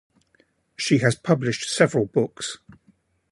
[0.75, 2.57] She has published several books.